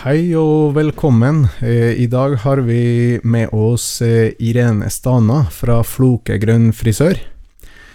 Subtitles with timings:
[0.00, 1.42] Hei og velkommen.
[1.60, 7.20] Eh, I dag har vi med oss eh, Irene Stana fra Floke grønn frisør,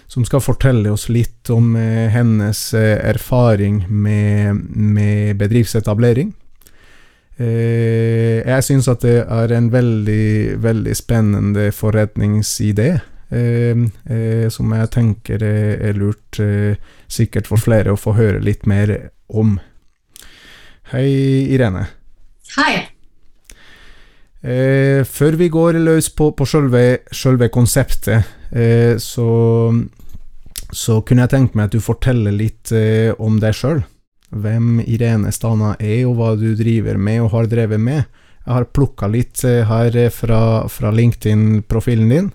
[0.06, 6.30] som skal fortelle oss litt om eh, hennes erfaring med, med bedriftsetablering.
[7.42, 12.94] Jeg syns at det er en veldig, veldig spennende forretningsidé,
[14.54, 16.40] som jeg tenker er lurt
[17.12, 18.94] sikkert for flere å få høre litt mer
[19.28, 19.58] om.
[20.92, 21.82] Hei, Irene.
[22.60, 22.74] Hei.
[24.46, 29.26] Eh, før vi går løs på, på selve, selve konseptet, eh, så,
[30.70, 33.82] så, kunne jeg tenkt meg at du forteller litt eh, om deg sjøl.
[34.30, 38.06] Hvem Irene Stana er, og hva du driver med og har drevet med.
[38.46, 42.34] Jeg har plukka litt eh, her fra, fra LinkedIn-profilen din,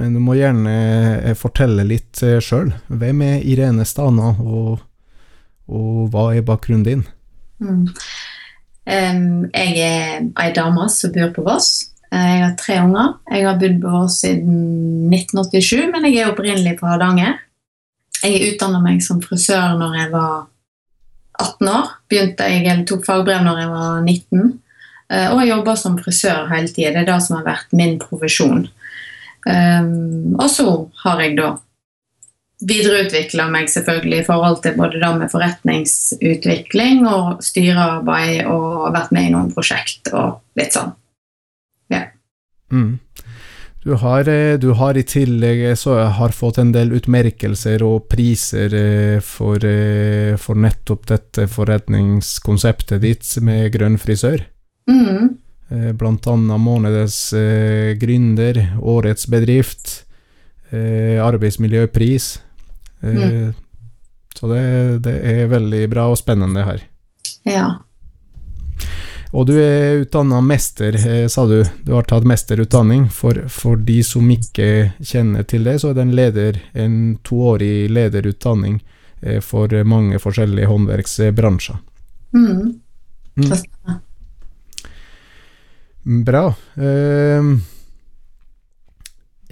[0.00, 0.78] men du må gjerne
[1.20, 2.72] eh, fortelle litt eh, sjøl.
[2.88, 4.78] Hvem er Irene Stana, og,
[5.68, 7.10] og hva er bakgrunnen din?
[7.62, 7.86] Mm.
[8.82, 11.92] Um, jeg er ei dame som bor på Voss.
[12.12, 13.14] Eh, jeg har tre unger.
[13.32, 17.38] Jeg har bodd på Voss siden 1987, men jeg er opprinnelig fra Hardanger.
[18.22, 20.34] Jeg utdanna meg som frisør når jeg var
[21.40, 21.88] 18 år.
[22.12, 24.52] Begynte jeg, eller tok fagbrev når jeg var 19.
[25.08, 26.92] Eh, og jeg jobber som frisør hele tida.
[26.92, 28.66] Det er det som har vært min profesjon.
[29.42, 30.68] Um, og så
[31.02, 31.48] har jeg da
[32.68, 39.28] videreutvikla meg selvfølgelig i forhold til både det med forretningsutvikling og styrearbeid og vært med
[39.28, 40.92] i noen prosjekt og litt sånn.
[41.92, 42.06] Ja.
[42.72, 43.00] Mm.
[43.82, 48.06] Du, har, eh, du har, i tillegg eh, så har fått en del utmerkelser og
[48.12, 49.58] priser eh, for,
[50.38, 54.46] for nettopp dette forretningskonseptet ditt med grønn frisør.
[54.90, 55.34] Mm.
[55.96, 57.16] Blant annet månedens
[57.96, 60.02] gründer, årets bedrift,
[60.68, 62.26] arbeidsmiljøpris.
[63.02, 63.22] Mm.
[63.22, 63.54] Eh,
[64.34, 66.84] så det, det, er veldig bra og spennende her.
[67.46, 67.66] Ja.
[69.32, 71.62] Og du er utdanna mester, eh, sa du.
[71.84, 73.08] Du har tatt mesterutdanning.
[73.10, 77.90] For, for, de som ikke kjenner til det, så er det en, leder, en toårig
[77.92, 78.80] lederutdanning
[79.20, 81.80] eh, for mange forskjellige håndverksbransjer.
[82.32, 82.80] Mm.
[83.36, 83.52] Mm.
[86.24, 86.48] Bra.
[86.74, 87.58] Uh,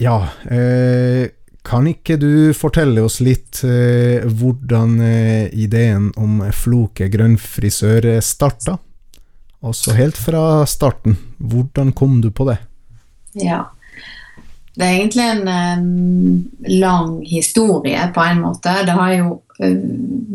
[0.00, 0.16] ja
[0.50, 1.26] uh,
[1.62, 8.78] kan ikke du fortelle oss litt eh, hvordan eh, ideen om Floke grønnfrisør frisør starta?
[9.60, 11.18] Også helt fra starten.
[11.36, 12.56] Hvordan kom du på det?
[13.36, 13.66] Ja.
[14.74, 18.72] Det er egentlig en eh, lang historie, på en måte.
[18.86, 19.28] Det har jo
[19.58, 19.82] um,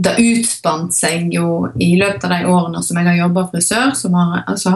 [0.05, 3.47] det utspant seg jo i løpet av de årene som jeg har jobba
[3.97, 4.75] som har, altså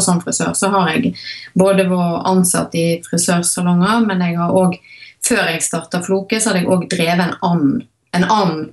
[0.00, 1.12] som frisør, så har jeg
[1.52, 4.78] både vært ansatt i frisørsalonger, men jeg har òg
[5.26, 7.78] før jeg starta Floke, så hadde jeg òg drevet en annen,
[8.16, 8.66] en annen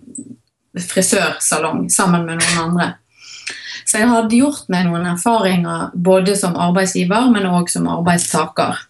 [0.79, 2.89] frisørsalong sammen med noen andre.
[3.89, 8.85] Så jeg hadde gjort meg noen erfaringer både som arbeidsgiver, men òg som arbeidstaker.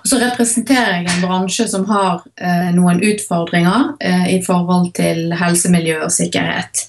[0.00, 5.34] Og så representerer jeg en bransje som har eh, noen utfordringer eh, i forhold til
[5.36, 6.86] helse, miljø og sikkerhet.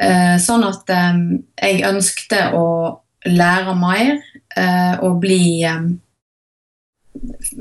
[0.00, 1.20] Eh, sånn at eh,
[1.60, 2.66] jeg ønskte å
[3.26, 4.16] lære mer
[4.56, 5.86] eh, og bli eh,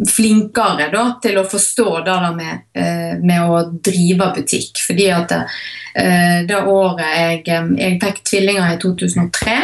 [0.10, 4.82] flinkere da, til å forstå det med, eh, med, å drive butikk.
[4.88, 5.42] Fordi at det,
[6.50, 9.58] det året jeg, eh, jeg fikk tvillinger i 2003,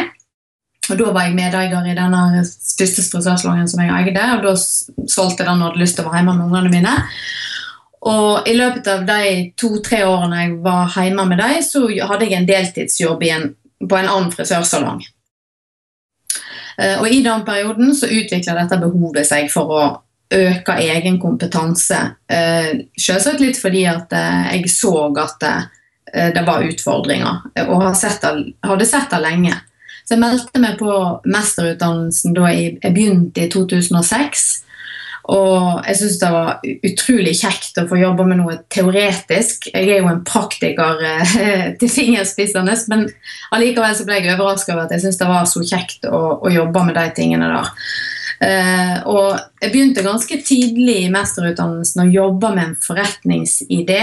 [0.90, 5.44] og da var jeg medeier i denne første frisørsalongen som jeg eide, og da solgte
[5.44, 6.94] jeg den og hadde lyst til å være hjemme med ungene mine.
[8.10, 12.40] Og i løpet av de to-tre årene jeg var hjemme med dem, så hadde jeg
[12.40, 13.50] en deltidsjobb en,
[13.86, 15.04] på en annen frisørsalong.
[16.82, 19.82] Eh, og I den perioden så utvikler dette behovet seg for å
[20.32, 21.98] øke egen kompetanse.
[22.26, 25.48] Eh, selvsagt litt fordi at eh, jeg så at
[26.12, 29.54] det var utfordringer, og hadde sett det lenge.
[30.04, 34.42] Så jeg meldte meg på mesterutdannelsen da jeg begynte i 2006.
[35.30, 39.68] Og jeg syns det var utrolig kjekt å få jobbe med noe teoretisk.
[39.70, 43.06] Jeg er jo en praktiker eh, til fingerspissende, men
[43.54, 46.50] allikevel så ble jeg overraska over at jeg syns det var så kjekt å, å,
[46.50, 47.70] jobbe med de tingene der.
[48.42, 49.26] Uh, og
[49.62, 54.02] jeg begynte ganske tidlig i mesterutdannelsen å jobbe med en forretningsidé.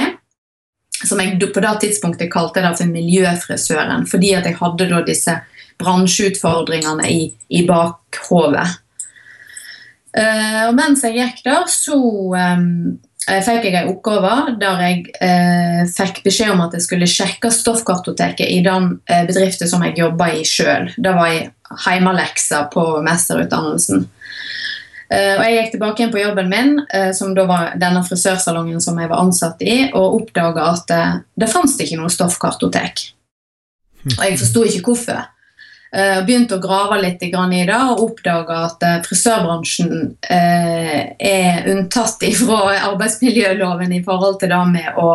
[1.00, 5.36] Som jeg på det tidspunktet kalte det for Miljøfrisøren, fordi at jeg hadde da disse
[5.80, 7.26] bransjeutfordringene i,
[7.56, 8.68] i bakhodet.
[10.10, 12.98] Uh, og mens jeg gikk der, så um,
[13.30, 18.50] fikk jeg en oppgave der jeg uh, fikk beskjed om at jeg skulle sjekke stoffkartoteket
[18.50, 20.90] i den bedriften som jeg jobba i sjøl.
[20.98, 21.44] Det var ei
[21.86, 24.08] heimelekse på mesterutdannelsen.
[25.14, 26.72] og Jeg gikk tilbake igjen på jobben min,
[27.14, 30.96] som da var denne frisørsalongen som jeg var ansatt i, og oppdaga at
[31.38, 33.04] det fantes ikke noe stoffkartotek.
[34.02, 34.16] Hm.
[34.16, 35.22] Og jeg forsto ikke hvorfor.
[35.90, 39.94] Uh, begynte å grave litt i det og oppdaga at uh, frisørbransjen
[40.30, 42.60] uh, er unntatt fra
[42.92, 45.08] arbeidsmiljøloven i forhold til det med å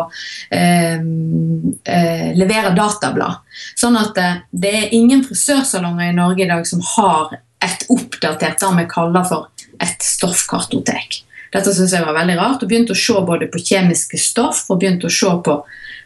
[2.35, 3.39] levere datablad.
[3.79, 4.19] Sånn at
[4.51, 9.23] det er ingen frisørsalonger i Norge i dag som har et oppdatert det vi kaller
[9.27, 9.47] for
[9.79, 11.21] et stoffkartotek.
[11.55, 14.81] Dette synes jeg var veldig rart, og begynte å se både på kjemiske stoff og
[14.81, 15.55] begynte å se på,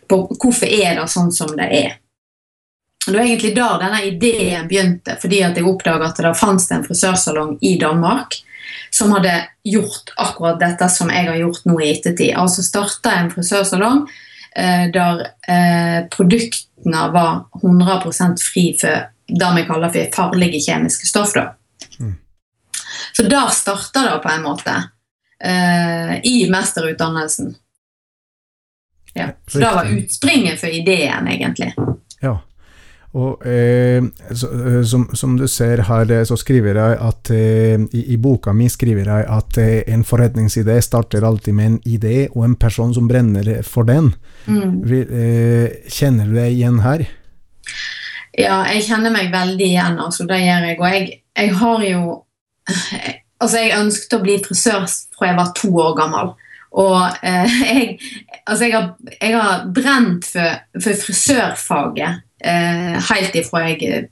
[0.09, 1.97] på hvorfor er det sånn som det er.
[3.09, 6.85] Det var egentlig da denne ideen begynte, fordi at jeg oppdaga at det fantes en
[6.85, 8.37] frisørsalong i Danmark
[8.93, 9.33] som hadde
[9.63, 12.33] gjort akkurat dette som jeg har gjort nå i ettertid.
[12.37, 14.03] Altså starta en frisørsalong
[14.55, 21.35] eh, der eh, produktene var 100% fri for det vi kaller for farlige kjemiske stoff.
[21.99, 22.15] Mm.
[23.13, 24.75] Så der starta det på en måte
[25.43, 27.55] eh, i mesterutdannelsen.
[29.13, 29.31] Ja.
[29.47, 31.73] Så det var utspringet for ideen, egentlig.
[32.21, 32.39] Ja.
[33.17, 34.03] Og eh,
[34.37, 38.53] så, eh, som, som, du ser her, så skriver jeg at eh, i, i, boka
[38.53, 42.93] mi skriver jeg at eh, en forretningsidé starter alltid med en idé og en person
[42.93, 44.11] som brenner for den.
[44.45, 44.75] Mm.
[44.85, 47.07] Eh, kjenner du deg igjen her?
[48.37, 49.97] Ja, jeg kjenner meg veldig igjen.
[49.97, 50.77] altså Det gjør jeg.
[50.77, 52.03] Og jeg, jeg har jo
[53.39, 54.81] Altså, jeg ønsket å bli frisør
[55.15, 56.33] fra jeg var to år gammel.
[56.77, 57.85] Og eh, jeg,
[58.43, 62.17] altså jeg, har, jeg har brent for, for frisørfaget eh,
[63.09, 64.09] helt ifra jeg eh,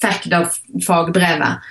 [0.00, 0.42] fikk det
[0.86, 1.64] fagbrevet.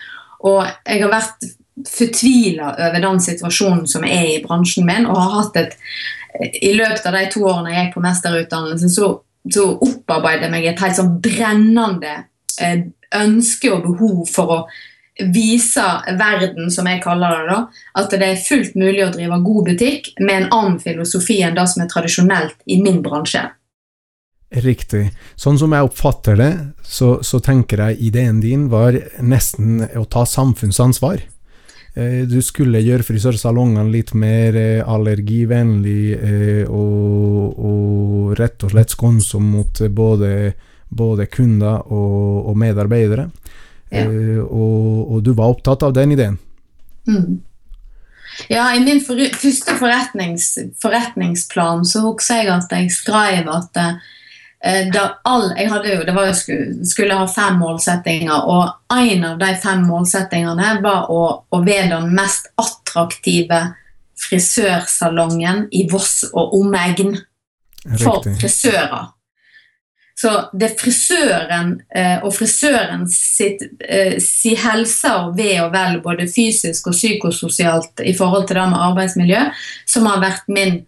[0.45, 1.47] Og jeg har vært
[1.89, 5.79] fortvila over den situasjonen som er i bransjen min, og har hatt et
[6.35, 9.11] I løpet av de to årene jeg gikk på mesterutdannelsen, så,
[9.51, 12.15] så opparbeidet jeg meg et helt sånn brennende
[12.59, 12.83] eh,
[13.15, 14.59] ønske og behov for å
[15.31, 15.83] vise
[16.19, 17.59] verden, som jeg kaller det, da,
[18.01, 21.67] at det er fullt mulig å drive god butikk med en annen filosofi enn det
[21.71, 23.45] som er tradisjonelt i min bransje.
[24.55, 25.09] Riktig.
[25.35, 26.51] Sånn som jeg oppfatter det,
[26.87, 31.25] så, så, tenker jeg ideen din var nesten å ta samfunnsansvar.
[31.95, 38.95] Eh, du skulle gjøre frisørsalongene litt mer eh, allergivennlig eh, og, og, rett og slett
[38.95, 40.31] skånsom mot både,
[40.87, 43.29] både kunder og, og medarbeidere.
[43.91, 44.07] Ja.
[44.07, 46.39] Og, og, du var opptatt av den ideen.
[47.07, 47.43] Mm.
[48.51, 50.49] Ja, I min for, første forretnings,
[50.81, 53.79] forretningsplan så husker jeg at jeg skrev at
[54.63, 59.51] all, jeg hadde jo, det var skulle, skulle ha fem målsettinger, og en av de
[59.61, 63.61] fem målsettingene var å, å være den mest attraktive
[64.25, 67.17] frisørsalongen i Voss og omegn
[67.99, 69.11] for frisører.
[70.15, 75.99] Så det er frisøren eh, og frisøren sitt, eh, si helse og ve og vel,
[76.03, 79.41] både fysisk og psykososialt i forhold til det med arbeidsmiljø,
[79.91, 80.79] som har vært min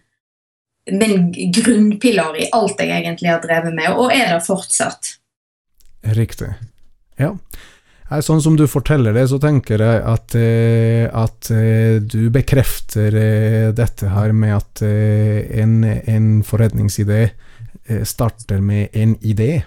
[0.92, 5.16] min grunnpilar i alt jeg egentlig har drevet med, og er det fortsatt.
[6.16, 6.52] Riktig.
[7.18, 7.34] Ja.
[8.08, 13.68] Sånn som du forteller det, så tenker jeg at, eh, at eh, du bekrefter eh,
[13.76, 17.28] dette her med at en, en forretningsidé
[18.04, 19.62] starter med en idé.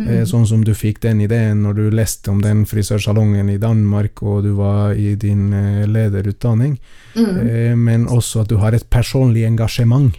[0.00, 0.24] Mm.
[0.24, 4.46] Sånn som du fikk den ideen når du leste om den frisørsalongen i Danmark og
[4.46, 5.50] du var i din
[5.92, 6.78] lederutdanning,
[7.16, 7.76] mm.
[7.76, 10.16] men også at du har et personlig engasjement.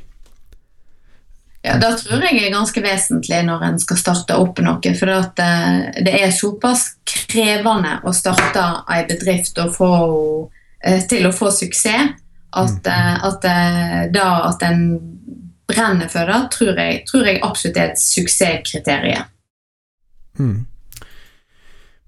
[1.62, 4.94] Ja, Det tror jeg er ganske vesentlig når en skal starte opp noe.
[4.98, 9.92] For eh, det er såpass krevende å starte en bedrift og få,
[10.84, 12.18] eh, til å få suksess
[12.52, 12.90] at, mm.
[12.90, 13.46] eh, at
[14.12, 14.82] da at en
[15.72, 19.30] brenner for det, tror jeg, tror jeg absolutt er et suksesskriterium.
[20.40, 20.60] Mm.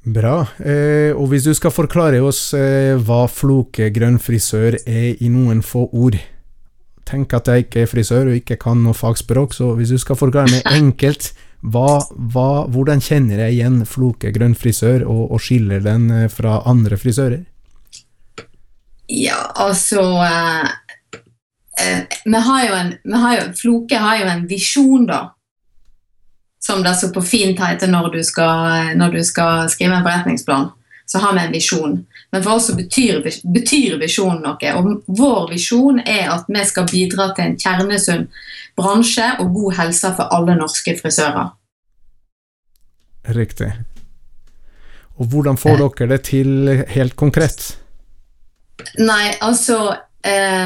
[0.03, 0.41] Bra.
[0.59, 5.63] Eh, og hvis du skal forklare oss eh, hva Floke grønn frisør er i noen
[5.63, 6.17] få ord?
[7.07, 10.19] Tenker at jeg ikke er frisør og ikke kan noe fagspråk, så hvis du skal
[10.19, 11.31] forklare meg enkelt
[11.63, 16.59] hva, hva, hvordan kjenner jeg igjen Floke grønn frisør, og, og, skiller den eh, fra
[16.67, 17.45] andre frisører?
[19.07, 20.73] Ja, altså eh,
[21.79, 25.21] eh, vi har jo en har jo, Floke har jo en visjon, da.
[26.63, 30.69] Som det så på fint heter når du skal, når du skal skrive en forretningsplan.
[31.07, 31.97] Så har vi en visjon.
[32.33, 33.21] Men for oss så betyr,
[33.53, 34.69] betyr visjonen noe.
[34.73, 38.23] Og vår visjon er at vi skal bidra til en kjernesunn
[38.73, 41.51] bransje og god helse for alle norske frisører.
[43.37, 43.69] Riktig.
[45.21, 45.83] Og hvordan får eh.
[45.83, 47.67] dere det til helt konkret?
[48.97, 49.93] Nei, altså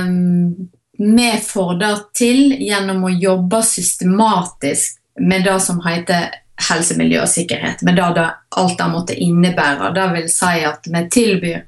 [0.07, 6.31] um, Vi får det til gjennom å jobbe systematisk med det som heter
[6.69, 9.93] helse, miljø og sikkerhet, Men det alt det måtte innebære.
[9.93, 11.61] Det vil si at vi tilbyr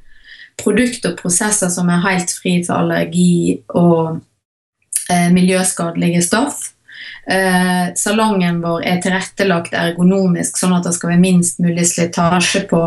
[0.59, 4.19] produkter og prosesser som er helt fri for allergi og
[5.11, 6.73] eh, miljøskadelige stoff.
[7.29, 12.81] Eh, salongen vår er tilrettelagt ergonomisk, sånn at det skal være minst mulig slitasje på,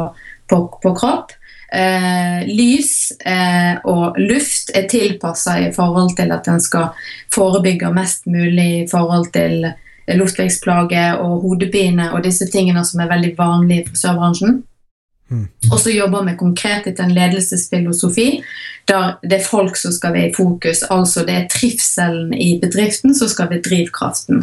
[0.50, 1.32] på, på kropp.
[1.72, 6.90] Eh, lys eh, og luft er tilpassa i forhold til at en skal
[7.32, 9.70] forebygge mest mulig i forhold til
[10.08, 14.62] luftveiksplager og hodepine og disse tingene som er veldig vanlige i frisørbransjen.
[15.32, 15.46] Mm.
[15.70, 18.42] Og så jobber vi konkret etter en ledelsesfilosofi
[18.88, 20.82] der det er folk som skal være i fokus.
[20.90, 24.42] Altså det er trivselen i bedriften som skal være drivkraften.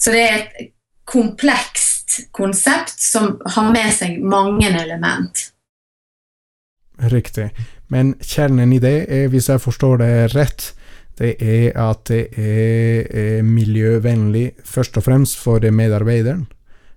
[0.00, 0.70] Så det er et
[1.04, 5.50] komplekst konsept som har med seg mange element.
[7.12, 7.50] Riktig.
[7.88, 10.70] Men kjernen i det, er, hvis jeg forstår det rett,
[11.20, 16.46] det er at det er, er miljøvennlig først og fremst for medarbeideren.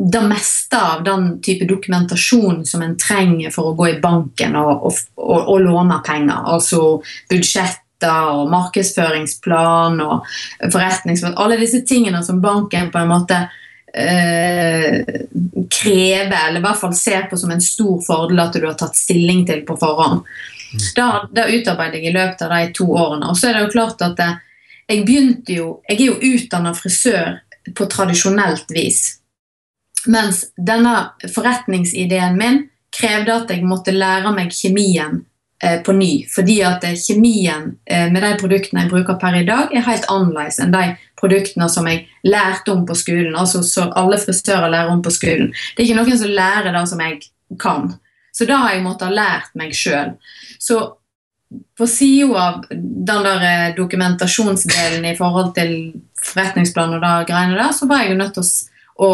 [0.00, 4.86] det meste av den type dokumentasjon som en trenger for å gå i banken og,
[4.88, 6.40] og, og, og låne penger.
[6.54, 10.28] Altså budsjetter og markedsføringsplan og
[10.72, 11.36] forretningsplan.
[11.36, 13.40] Alle disse tingene som banken på en måte
[13.94, 15.00] eh,
[15.70, 18.96] krever, eller i hvert fall ser på som en stor fordel at du har tatt
[18.96, 20.24] stilling til på forhånd.
[20.96, 23.30] Da, da utarbeider jeg i løpet av de to årene.
[23.30, 24.36] Og så er det jo klart at jeg,
[24.90, 27.40] jeg begynte jo Jeg er jo utdanna frisør
[27.76, 29.16] på tradisjonelt vis.
[30.06, 32.62] Mens denne forretningsideen min
[32.94, 35.29] krevde at jeg måtte lære meg kjemien eh,
[35.84, 36.12] på ny.
[36.32, 40.06] Fordi at eh, kjemien eh, med de produktene jeg bruker per i dag, er helt
[40.12, 43.36] annerledes enn de produktene som jeg lærte om på skolen.
[43.36, 45.50] Altså så alle frisører lærer om på skolen.
[45.74, 47.20] Det er ikke noen som lærer det som jeg
[47.60, 47.92] kan.
[48.32, 50.14] Så da har jeg måttet ha lært meg sjøl.
[50.62, 50.80] Så
[51.76, 55.76] på sida av den der eh, dokumentasjonsdelen i forhold til
[56.20, 58.50] forretningsplan og det greiene der, så var jeg jo nødt til
[59.00, 59.12] å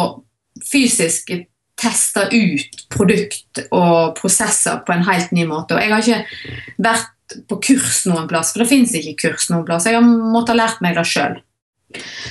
[0.67, 1.33] fysisk
[1.77, 5.77] teste ut produkt og prosesser på en helt ny måte.
[5.77, 7.13] Og jeg har ikke vært
[7.51, 9.87] på kurs noen plass, for det fins ikke kurs noen plass.
[9.89, 11.37] Jeg har måttet ha lært meg det sjøl.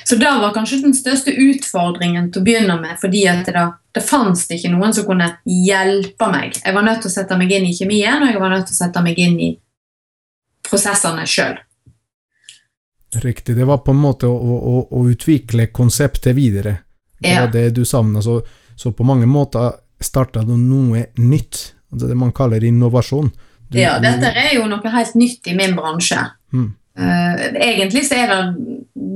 [0.06, 3.64] Så det var kanskje den største utfordringen til å begynne med, fordi at det,
[3.96, 6.58] det fantes ikke noen som kunne hjelpe meg.
[6.60, 8.75] Jeg var nødt til å sette meg inn i kjemien, og jeg var nødt til
[8.75, 9.52] å sette meg inn i
[10.66, 11.58] prosessene sjøl.
[13.16, 13.56] Riktig.
[13.56, 16.78] Det var på en måte å, å, å utvikle konseptet videre.
[17.20, 17.46] Det Ja.
[17.46, 18.22] var det du savna.
[18.22, 18.42] Så,
[18.75, 21.62] så på mange måter starta du noe nytt.
[21.91, 23.32] Altså det man kaller innovasjon.
[23.67, 26.20] Du, Ja, dette er jo noe helt nytt i min bransje.
[26.53, 26.74] Mm.
[27.00, 28.44] Uh, egentlig så er det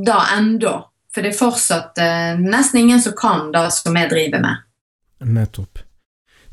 [0.07, 0.73] da enda,
[1.13, 4.65] for det er fortsatt uh, nesten ingen som kan det som vi driver med.
[5.29, 5.83] Nettopp.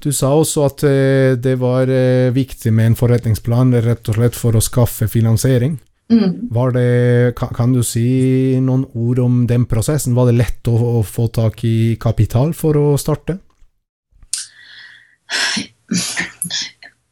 [0.03, 1.91] Du sa også at uh, det var
[2.35, 5.79] viktig med en forretningsplan rett og slett for å skaffe finansiering.
[6.13, 6.49] Mm.
[6.51, 10.15] Var det, kan, du si noen ord om den prosessen?
[10.15, 13.41] Var det lett å, å få tak i kapital for å starte?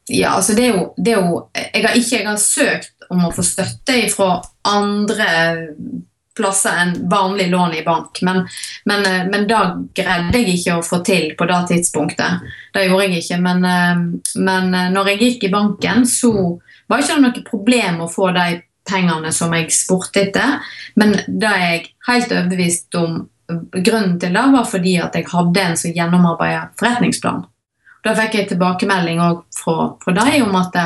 [0.07, 3.25] Ja, altså det er, jo, det er jo jeg har ikke jeg har søkt om
[3.27, 4.37] å få støtte fra
[4.69, 5.29] andre
[6.35, 8.41] plasser enn vanlig lån i bank, men,
[8.91, 9.61] men, men da
[9.95, 12.49] greide jeg ikke å få til på det tidspunktet.
[12.75, 14.03] Det gjorde jeg ikke, men, eh,
[14.43, 16.33] men eh, når jeg gikk i banken, så
[16.91, 18.49] var det ikke noe problem å få de
[18.89, 20.59] pengene som jeg spurte etter,
[21.01, 25.65] men det er jeg helt overbevist om grunnen til det var fordi at jeg hadde
[25.65, 27.45] en så gjennomarbeidet forretningsplan.
[28.05, 29.21] Da fikk jeg tilbakemelding
[29.57, 30.77] fra, fra deg om at,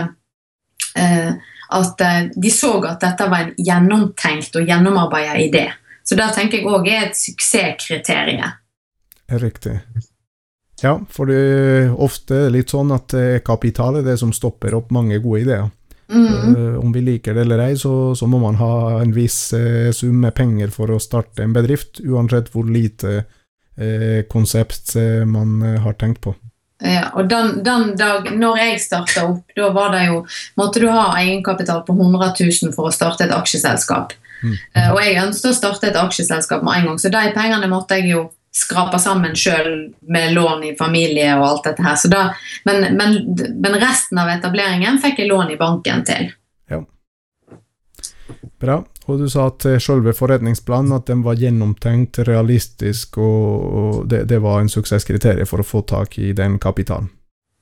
[0.98, 1.30] eh,
[1.78, 5.64] at eh, de så at dette var en gjennomtenkt og gjennomarbeidet idé.
[6.06, 8.54] Så det tenker jeg òg er et suksesskriterium.
[9.28, 9.80] Riktig.
[10.80, 14.94] Ja, for det er ofte litt sånn at eh, kapital er det som stopper opp
[14.94, 15.66] mange gode ideer.
[16.12, 16.56] Mm.
[16.56, 19.90] Eh, om vi liker det eller ei, så, så må man ha en viss eh,
[19.92, 23.24] sum med penger for å starte en bedrift, uansett hvor lite
[23.76, 24.96] eh, konsept
[25.28, 26.34] man har tenkt på.
[26.78, 30.20] Ja, og den, den dag, når jeg starta opp, da var det jo
[30.60, 34.14] Måtte du ha egenkapital på 100 000 for å starte et aksjeselskap.
[34.44, 34.54] Mm.
[34.92, 38.12] Og jeg ønsket å starte et aksjeselskap med en gang, så de pengene måtte jeg
[38.12, 41.96] jo skrape sammen sjøl med lån i familie og alt dette her.
[42.00, 42.28] Så da,
[42.68, 43.18] men, men,
[43.60, 46.30] men resten av etableringen fikk jeg lån i banken til.
[46.70, 46.82] Ja.
[48.60, 48.80] Bra.
[49.08, 54.42] Og du sa at eh, selve forretningsplanen at den var gjennomtenkt, realistisk, og, det, det
[54.44, 57.08] var en suksesskriterium for å få tak i den kapitalen.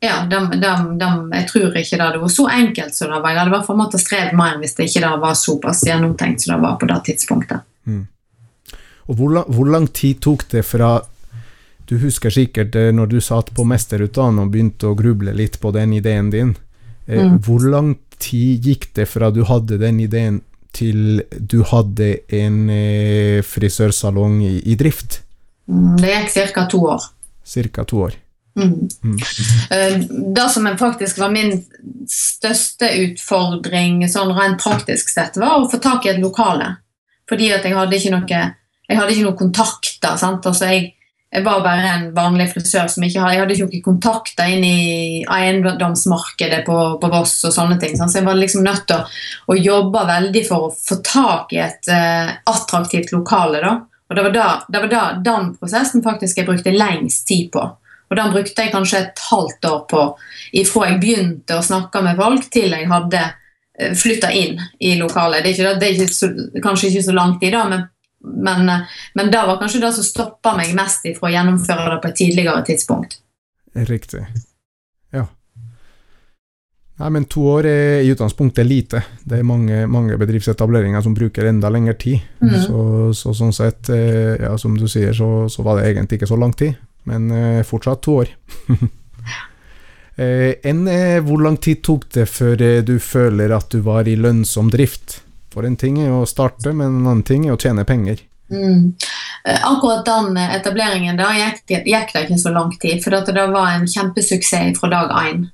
[0.02, 3.32] Ja, dem, de, de, jeg tror ikke det, det var så enkelt som det var.
[3.32, 6.52] Jeg hadde i hvert fall måttet streve mer hvis det ikke var såpass gjennomtenkt som
[6.52, 7.64] det var på det tidspunktet.
[9.06, 11.00] Og hvor, lang, hvor lang tid tok det fra
[11.86, 15.70] Du husker sikkert eh, når du satt på mesterutdanning og begynte å gruble litt på
[15.70, 16.56] den ideen din.
[17.06, 17.38] Eh, Mm.
[17.46, 20.40] Hvor lang tid gikk det fra du hadde den ideen
[20.74, 25.20] til du hadde en eh, frisørsalong i, i drift?
[25.70, 26.66] Mm, Det gikk ca.
[26.66, 27.06] to år.
[27.44, 28.18] Cirka to år.
[28.58, 28.88] Mm.
[29.04, 30.34] Mm.
[30.34, 31.64] Det som faktisk var min
[32.08, 36.76] største utfordring sånn rent praktisk sett, var å få tak i et lokale.
[37.28, 38.40] Fordi at jeg hadde ikke noe,
[38.86, 40.14] jeg hadde ikke noen kontakter.
[40.20, 40.46] Sant?
[40.46, 40.92] Altså jeg,
[41.34, 44.66] jeg var bare en vanlig frisør som ikke hadde, jeg hadde ikke noen kontakter inn
[44.66, 47.96] i eiendomsmarkedet på, på Voss og sånne ting.
[47.98, 48.14] Sant?
[48.14, 49.08] Så jeg var liksom nødt til å,
[49.50, 53.64] å jobbe veldig for å få tak i et uh, attraktivt lokale.
[53.64, 53.74] Da.
[54.06, 57.64] Og det var, da, det var da den prosessen faktisk jeg brukte lengst tid på.
[58.06, 60.04] Og den brukte jeg kanskje et halvt år på
[60.54, 63.24] ifra jeg begynte å snakke med folk, til jeg hadde
[63.76, 65.42] flytta inn i lokalet.
[65.42, 66.28] Det er, ikke, det er ikke så,
[66.64, 67.82] kanskje ikke så lang tid, da, men,
[68.26, 72.02] men, eh, men det var kanskje det som stoppa meg mest ifra å gjennomføre det
[72.02, 73.18] på et tidligere tidspunkt.
[73.86, 74.24] Riktig.
[75.14, 75.26] Ja.
[76.96, 79.02] Nei, men to år er i utgangspunktet lite.
[79.20, 82.24] Det er mange, mange bedriftsetableringer som bruker enda lengre tid.
[82.40, 82.54] Mm.
[82.64, 82.78] Så,
[83.18, 86.40] så sånn sett, eh, ja, som du sier, så, så var det egentlig ikke så
[86.40, 86.78] lang tid.
[87.06, 88.32] Men eh, fortsatt to år.
[90.16, 94.16] eh, en, eh, hvor lang tid tok det før du føler at du var i
[94.18, 95.20] lønnsom drift?
[95.56, 98.20] For en ting er jo å starte, men en annen ting er å tjene penger.
[98.52, 98.92] Mm.
[99.48, 103.46] Eh, Akkurat den eh, etableringen da gikk, gikk det ikke så lang tid, for det
[103.54, 105.46] var en kjempesuksess fra dag én.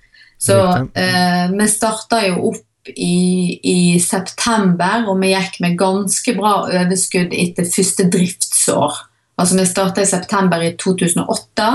[0.42, 0.58] Så
[0.98, 7.30] eh, vi starta jo opp i, i september, og vi gikk med ganske bra overskudd
[7.38, 8.98] etter første driftsår.
[9.38, 11.70] Altså Vi starta i september i 2008,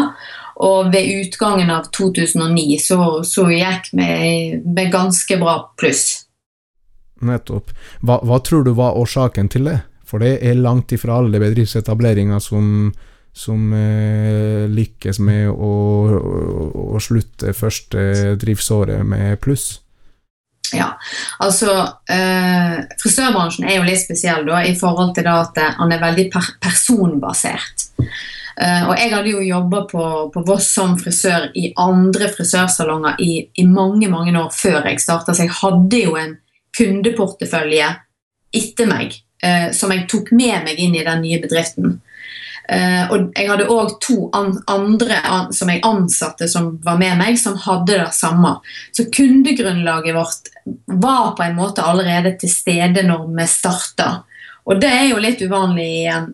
[0.68, 4.12] og ved utgangen av 2009 så, så gikk vi
[4.68, 6.27] med ganske bra pluss.
[7.26, 7.74] Nettopp.
[8.02, 9.80] Hva, hva tror du var årsaken til det?
[10.08, 12.94] For det er langt ifra alle bedriftsetableringer som,
[13.36, 15.74] som eh, lykkes med å,
[16.16, 19.76] å, å slutte første driftsåret med pluss.
[20.76, 20.98] Ja,
[21.40, 21.72] altså
[22.12, 26.28] eh, Frisørbransjen er jo litt spesiell da, i forhold til at eh, han er veldig
[26.34, 27.88] per personbasert.
[28.58, 30.04] Uh, og Jeg hadde jo jobba på,
[30.34, 35.36] på Voss som frisør i andre frisørsalonger i, i mange mange år før jeg starta,
[35.36, 36.34] så jeg hadde jo en
[36.78, 37.88] kundeportefølje
[38.56, 41.98] etter meg eh, som jeg tok med meg inn i den nye bedriften.
[42.68, 47.16] Eh, og jeg hadde òg to an andre an som jeg ansatte som var med
[47.20, 48.58] meg, som hadde det samme.
[48.92, 50.52] Så kundegrunnlaget vårt
[50.86, 54.10] var på en måte allerede til stede når vi starta.
[54.68, 56.34] Og det er jo litt uvanlig i en,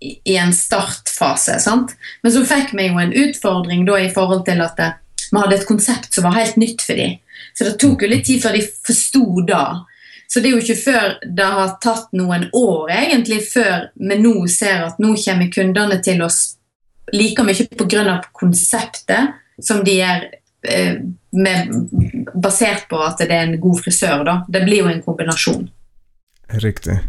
[0.00, 1.56] i en startfase.
[1.64, 1.96] sant?
[2.22, 4.90] Men så fikk vi jo en utfordring da i forhold til at det,
[5.30, 7.18] vi hadde et konsept som var helt nytt for dem.
[7.54, 9.64] Så det tok jo litt tid før de forsto det.
[10.30, 14.34] Så det er jo ikke før det har tatt noen år egentlig før vi nå
[14.50, 16.40] ser at nå kommer kundene til oss
[17.10, 18.20] like mye pga.
[18.32, 20.28] konseptet som de er
[20.62, 21.00] eh,
[22.34, 24.24] basert på at det er en god frisør.
[24.24, 24.36] Da.
[24.48, 25.66] Det blir jo en kombinasjon.
[26.62, 27.00] Riktig.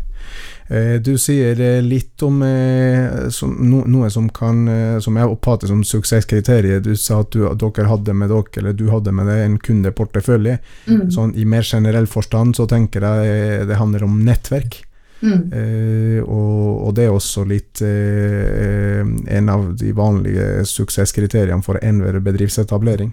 [0.72, 3.52] Eh, Du sier eh, litt om eh, som,
[3.92, 4.62] noe som kan
[5.04, 6.84] Som jeg oppfatter som suksesskriteriet.
[6.86, 9.58] Du sa at, du, at dere hadde med dere, eller du hadde med deg en
[9.60, 10.60] kundeportefølje.
[10.88, 11.10] Mm.
[11.12, 14.80] Sånn I mer generell forstand så tenker jeg det handler om nettverk.
[15.22, 15.42] Mm.
[15.54, 19.02] Eh, og, og det er også litt eh,
[19.38, 23.12] en av de vanlige suksesskriteriene for enhver bedriftsetablering.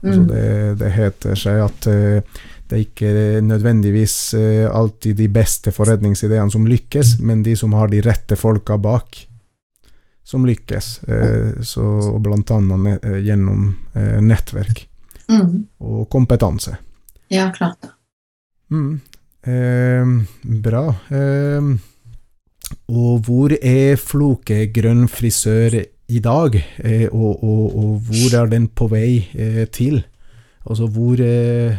[0.00, 0.28] Altså Mm.
[0.30, 0.44] det,
[0.80, 2.22] det heter seg at eh,
[2.70, 7.90] det er ikke nødvendigvis eh, alltid de beste forretningsideene som lykkes, men de som har
[7.90, 9.18] de rette folka bak,
[10.22, 10.90] som lykkes.
[11.10, 13.72] Eh, så blant annet eh, gjennom
[14.22, 14.86] nettverk
[15.30, 15.66] Mm.
[15.78, 16.72] og kompetanse.
[17.30, 17.90] Ja, klart det.
[18.74, 19.00] Mm.
[19.46, 20.08] Eh,
[20.64, 20.82] bra.
[21.10, 21.68] Eh,
[22.90, 25.76] og hvor er Floke grønn frisør
[26.10, 29.12] i dag, eh, og, og, og, hvor er den på vei
[29.70, 30.02] til?
[30.66, 31.78] Altså hvor eh,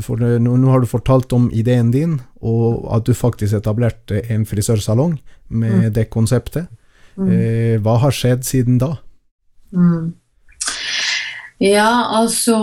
[0.00, 4.46] for, nå, nå, har du fortalt om ideen din, og at du faktisk etablerte en
[4.48, 5.18] frisørsalong
[5.52, 5.92] med mm.
[5.98, 6.70] det konseptet.
[7.16, 7.28] Mm.
[7.28, 8.94] Eh, hva har skjedd siden da?
[9.76, 10.14] Mm.
[11.60, 12.56] Ja, altså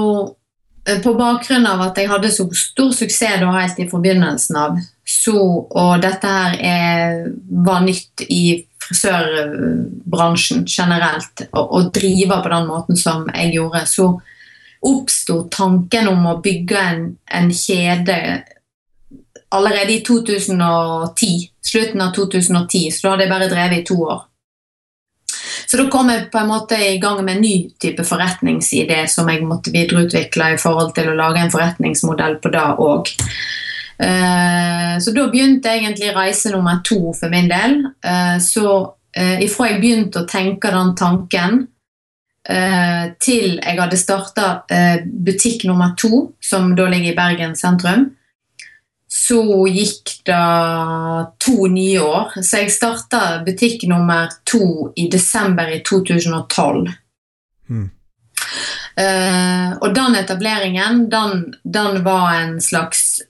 [0.89, 4.79] Eh, på bakgrunn av at jeg hadde så stor suksess da helt i forbindelsen av,
[5.03, 5.35] så,
[5.69, 7.21] og dette her er,
[7.65, 14.11] var nytt i frisørbransjen generelt, å drive på den måten som jeg gjorde, så
[14.85, 18.15] oppsto tanken om å bygge en, en kjede
[19.49, 24.25] allerede i 2010, slutten av 2010, så da hadde jeg bare drevet i to år.
[25.69, 29.29] Så da kom jeg på en måte i gang med en ny type forretningsidé som
[29.29, 33.11] jeg måtte videreutvikle i forhold til å lage en forretningsmodell på det òg.
[33.99, 37.83] Eh, så da begynte egentlig reise nummer to for min del.
[38.01, 38.65] Eh, så
[39.13, 41.67] eh, ifra jeg begynte å tenke den tanken
[42.49, 44.45] til jeg hadde starta
[45.05, 48.07] butikk nummer to, som da ligger i Bergen sentrum,
[49.09, 50.41] så gikk det
[51.41, 52.35] to nye år.
[52.41, 56.91] Så jeg starta butikk nummer to i desember i 2012.
[57.69, 57.87] Mm.
[58.99, 63.21] Uh, og den etableringen, den, den var en slags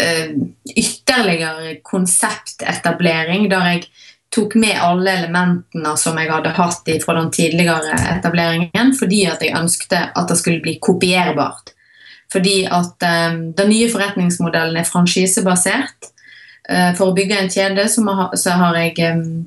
[0.00, 0.32] uh,
[0.76, 3.84] ytterligere konseptetablering, der jeg
[4.32, 9.56] tok med alle elementene som jeg hadde hatt fra den tidligere etableringen, fordi at jeg
[9.58, 11.74] ønsket at det skulle bli kopierbart.
[12.32, 16.08] Fordi at um, den nye forretningsmodellen er franchisebasert.
[16.64, 19.44] Uh, for å bygge en kjede så, ha, så har jeg um,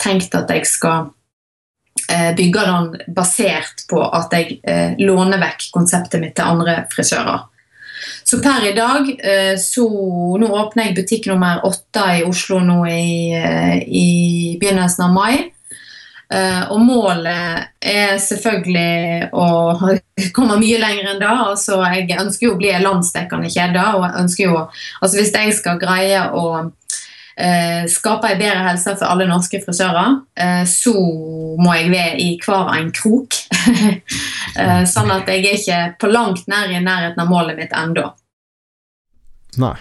[0.00, 4.62] tenkt at jeg skal uh, bygge den basert på at jeg
[5.02, 7.50] låner vekk konseptet mitt til andre frisører.
[8.24, 9.08] Så per i dag
[9.60, 9.84] så
[10.40, 13.36] Nå åpner jeg butikk nummer åtte i Oslo nå i,
[13.84, 14.08] i
[14.60, 15.50] begynnelsen av mai.
[16.32, 19.48] Uh, og målet er selvfølgelig å
[20.36, 21.28] komme mye lenger enn det.
[21.30, 23.84] Altså, jeg ønsker jo å bli en landsdekkende kjede.
[23.92, 24.62] og jeg ønsker jo,
[25.00, 26.46] altså Hvis jeg skal greie å
[27.40, 30.94] uh, skape en bedre helse for alle norske frisører, eh, så
[31.60, 33.38] må jeg være i hver en krok.
[34.94, 38.06] sånn at jeg er ikke på langt nær i nærheten av målet mitt ennå.
[39.62, 39.76] Nei.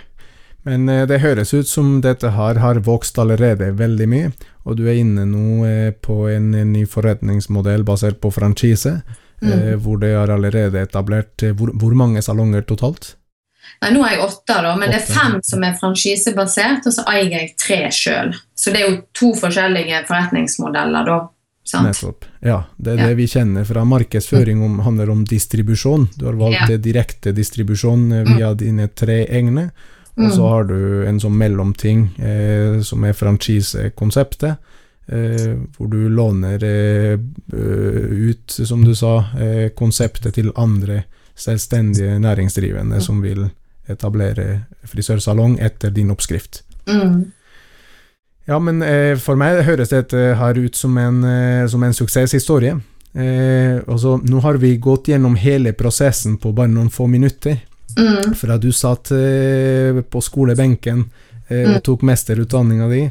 [0.64, 4.30] Men det høres ut som dette her har vokst allerede veldig mye,
[4.64, 9.02] og du er inne nå eh, på en, ny forretningsmodell basert på franchise,
[9.44, 9.52] mm.
[9.52, 13.14] eh, hvor det er allerede etablert eh, hvor, hvor, mange salonger totalt?
[13.84, 17.06] Nei, Nå er jeg åtte, da, men det er fem som er franchisebasert, og så
[17.12, 18.34] eier jeg tre sjøl.
[18.56, 21.22] Så det er jo to forskjellige forretningsmodeller, da.
[21.64, 21.88] Sant?
[21.88, 22.26] Nettopp.
[22.44, 23.08] Ja, det er ja.
[23.08, 26.10] det vi kjenner fra markedsføring om, handler om distribusjon.
[26.16, 26.78] Du har valgt ja.
[26.78, 28.58] direkte distribusjon eh, via mm.
[28.60, 29.70] dine tre egne.
[30.14, 30.50] Og så mm.
[30.52, 34.76] har du en sånn mellomting eh, som er franchisekonseptet,
[35.08, 37.16] eh, hvor du låner eh,
[37.56, 43.02] ut, som du sa, eh, konseptet til andre selvstendige næringsdrivende mm.
[43.02, 43.48] som vil
[43.90, 46.64] etablere frisørsalong etter din oppskrift.
[46.88, 47.32] Mm.
[48.48, 52.80] Ja, men eh, for meg høres dette her ut som en, eh, som en suksesshistorie.
[53.14, 57.60] altså, nå har vi gått gjennom hele prosessen på bare noen få minutter.
[57.98, 58.34] Mm.
[58.36, 61.06] Fra du satt eh, på skolebenken
[61.48, 61.84] eh, og mm.
[61.86, 63.04] tok mesterutdanninga di,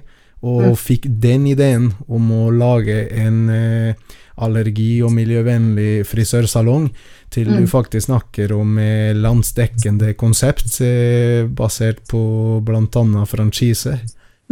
[0.42, 0.78] og mm.
[0.78, 6.90] fikk den ideen om å lage en eh, allergi- og miljøvennlig frisørsalong,
[7.32, 7.60] til mm.
[7.60, 13.24] du faktisk snakker om eh, landsdekkende konsept eh, basert på bl.a.
[13.28, 13.98] franchise.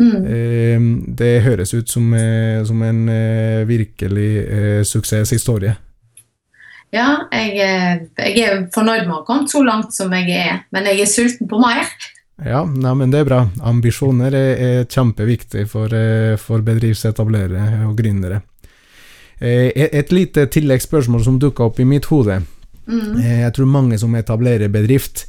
[0.00, 0.16] Mm.
[0.24, 0.88] Eh,
[1.20, 2.12] det høres ut som,
[2.64, 3.06] som en
[3.68, 4.32] virkelig
[4.88, 5.76] suksesshistorie.
[6.90, 10.64] Ja, jeg, eh, jeg, er fornøyd med å ha kommet så langt som jeg er,
[10.74, 11.86] men jeg er sulten på mer.
[12.42, 13.40] Ja, nei, men det er bra.
[13.68, 18.40] Ambisjoner er, er kjempeviktig for, eh, for bedriftsetablerere og gründere.
[19.40, 22.42] Eh, et, lite tilleggsspørsmål som dukka opp i mitt hode.
[22.86, 23.20] Mm.
[23.22, 25.26] Jeg tror mange som etablerer bedrift,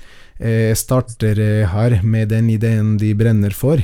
[0.73, 1.37] starter
[1.69, 3.77] her med den ideen de brenner for.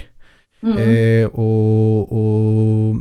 [0.66, 1.30] Mm.
[1.38, 2.96] Og, og,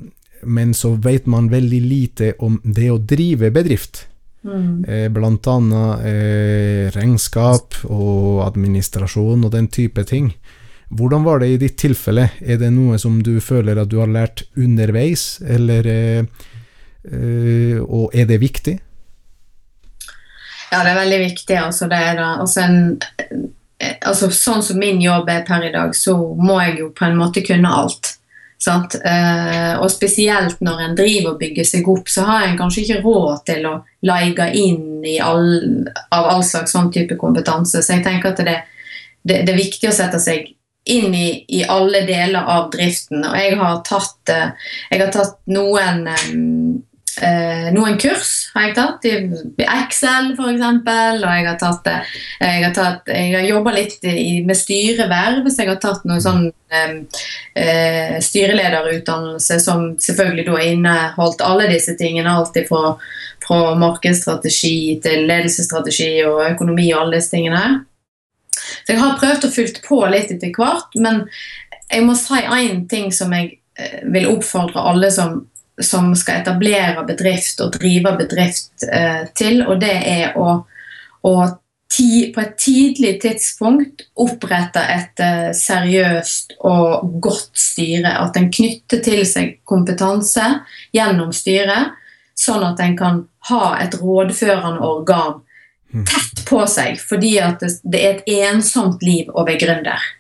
[0.45, 4.03] men så vet man veldig lite om det å drive bedrift.
[4.47, 4.85] Mm.
[4.85, 10.31] Eh, blant annet eh, regnskap og administrasjon og den type ting.
[10.89, 12.29] Hvordan var det i ditt tilfelle?
[12.41, 16.56] Er det noe som du føler at du har lært underveis, eller eh, eh
[17.07, 18.79] Og er det viktig?
[20.71, 21.57] Ja, det er veldig viktig.
[21.61, 22.79] Altså, det er da, altså en,
[23.79, 27.07] eh, altså, sånn som min jobb er per i dag, så må jeg jo på
[27.07, 28.16] en måte kunne alt.
[28.66, 33.03] Eh, og spesielt når en driver og bygger seg opp, så har en kanskje ikke
[33.05, 33.75] råd til å
[34.09, 37.83] leie inn all, av all slags sånn type kompetanse.
[37.83, 38.57] Så jeg tenker at det
[39.27, 40.53] det, det er viktig å sette seg
[40.87, 43.25] inn i, i, alle deler av driften.
[43.27, 46.05] Og jeg har tatt, jeg har tatt noen
[47.16, 50.64] Eh, noen kurs har jeg tatt, i Excel f.eks.
[50.66, 55.64] Og jeg har tatt Jeg har, tatt, jeg har jobba litt i, med styreverv, så
[55.64, 62.37] jeg har tatt noen sånn eh, styrelederutdannelse som selvfølgelig da inneholdt alle disse tingene.
[62.37, 62.94] Alt fra,
[63.46, 67.64] fra markedsstrategi til ledelsesstrategi og økonomi og alle disse tingene.
[68.52, 71.24] Så jeg har prøvd å fylle på litt etter hvert, men
[71.88, 75.46] jeg må si én ting som jeg eh, vil oppfordre alle som
[75.83, 80.62] som skal etablere bedrift og drive bedrift eh, til, og det er å,
[81.27, 81.35] å
[81.93, 88.17] ti, på et tidlig tidspunkt opprette et eh, seriøst og godt styre.
[88.25, 90.45] At en knytter til seg kompetanse
[90.97, 91.97] gjennom styret,
[92.37, 95.41] sånn at en kan ha et rådførende organ
[95.93, 96.05] mm.
[96.09, 100.12] tett på seg, fordi det, det er et ensomt liv å være gründer.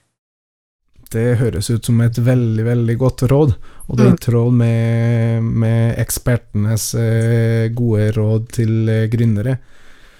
[1.16, 3.54] Det høres ut som et veldig, veldig godt råd,
[3.86, 4.22] og det er i mm.
[4.26, 9.56] tråd med, med ekspertenes eh, gode råd til eh, gründere.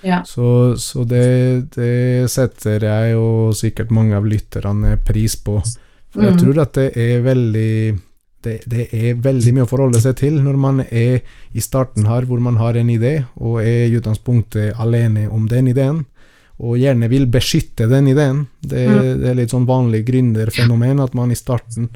[0.06, 0.22] Ja.
[0.24, 1.26] Så, så det,
[1.74, 5.58] det, setter jeg og sikkert mange av lytterne pris på.
[6.14, 6.42] For jeg mm.
[6.42, 7.72] tror at det er veldig
[8.46, 12.28] det, det, er veldig mye å forholde seg til når man er i starten her,
[12.28, 16.04] hvor man har en idé, og er i utgangspunktet alene om den ideen
[16.56, 18.44] og gjerne vil beskytte den ideen.
[18.60, 19.00] Det, mm.
[19.22, 21.90] det er litt sånn vanlig gründerfenomen at man i starten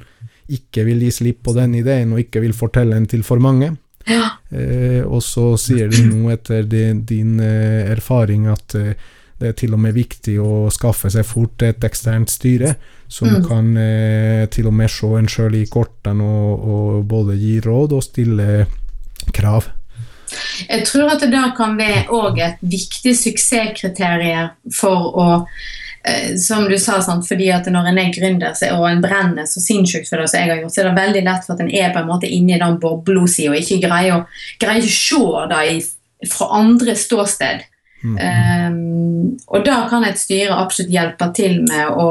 [0.50, 3.72] ikke vil gi slipp på den ideen, og ikke vil fortelle den til for mange.
[4.08, 4.34] Ja.
[4.50, 8.92] Eh, og så sier du nå etter din, din eh, erfaring at eh,
[9.40, 12.74] det er til og med viktig å skaffe seg fort et eksternt styre
[13.08, 13.44] som mm.
[13.46, 17.96] kan eh, til og med se en sjøl i kortene og, og både gi råd
[17.96, 18.66] og stille
[19.32, 19.70] krav.
[20.68, 25.28] Jeg tror at det da kan være òg et viktig suksesskriterium for å
[26.04, 27.26] eh, som du sa, sant?
[27.28, 30.52] fordi at når en er gründer og en brenner så sinnssykt for det som jeg
[30.52, 32.60] har gjort, så er det veldig lett for at en er på en måte inni
[32.60, 34.22] den bobla si og ikke greier å,
[34.62, 37.66] greier å se det fra andre ståsted.
[38.00, 38.16] Mm.
[38.16, 42.10] Um, og da kan et styre absolutt hjelpe til med å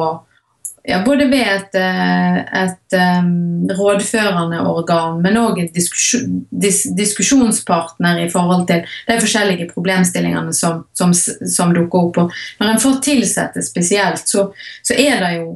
[0.84, 8.22] ja, både ved et, eh, et um, rådførende organ, men òg en diskusjon, dis, diskusjonspartner
[8.24, 12.22] i forhold til de forskjellige problemstillingene som, som, som dukker opp.
[12.24, 14.50] Og når en får tilsette spesielt, så,
[14.84, 15.50] så, er det jo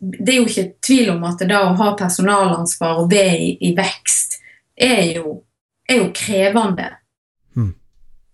[0.00, 3.74] det er jo ikke tvil om at det å ha personalansvar og være i, i,
[3.76, 4.38] vekst
[4.80, 5.42] er jo,
[5.88, 6.88] er jo krevende.
[7.54, 7.74] Mm.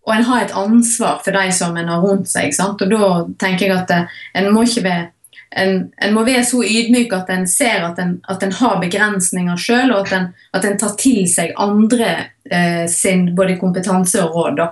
[0.06, 2.54] Og en har et ansvar for de som en har rundt seg.
[2.62, 3.10] Og da
[3.42, 5.08] tenker jeg at eh, en må ikke være
[5.50, 9.60] en, en, må være så ydmyk at en ser at en, at en har begrensninger
[9.60, 12.10] sjøl, og at en, at en, tar til seg andre
[12.50, 14.62] eh, sin både kompetanse og råd.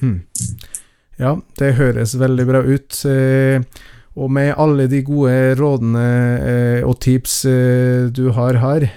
[0.00, 0.22] Hmm.
[1.16, 2.98] Ja, det høres veldig bra ut.
[3.08, 3.62] Eh,
[4.16, 6.04] og med alle de gode rådene
[6.40, 8.88] eh, og tips eh, du har her,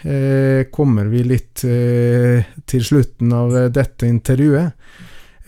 [0.71, 4.75] kommer vi litt til slutten av dette intervjuet.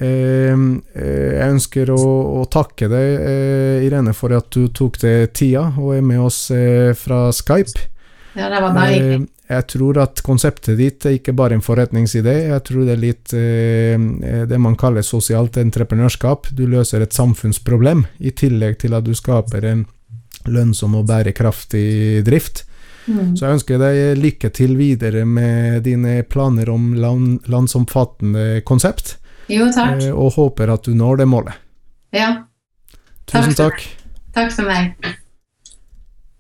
[0.02, 2.02] Ehm, eh, jeg ønsker å,
[2.42, 6.48] å takke deg, eh, Irene, for at du tok deg tida og er med oss
[6.56, 7.86] eh, fra Skype.
[8.34, 9.30] Ja, det var bare hyggelig.
[9.52, 13.34] Jeg tror at konseptet ditt er ikke bare en forretningsidé, jeg tror det er litt
[14.48, 16.48] det man kaller sosialt entreprenørskap.
[16.56, 19.84] Du løser et samfunnsproblem, i tillegg til at du skaper en
[20.48, 22.64] lønnsom og bærekraftig drift.
[23.12, 23.36] Mm.
[23.36, 29.18] Så jeg ønsker deg lykke til videre med dine planer om land, landsomfattende konsept.
[29.52, 30.00] Jo, takk.
[30.04, 31.58] Eh, og håper at du når det målet.
[32.16, 32.30] Ja.
[33.28, 33.84] Tusen takk.
[34.36, 34.96] Takk for meg.